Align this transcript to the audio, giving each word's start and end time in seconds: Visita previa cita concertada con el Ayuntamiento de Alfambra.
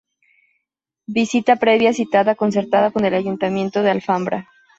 Visita 1.17 1.57
previa 1.57 1.93
cita 1.93 2.33
concertada 2.33 2.89
con 2.89 3.05
el 3.05 3.13
Ayuntamiento 3.13 3.83
de 3.83 3.91
Alfambra. 3.91 4.47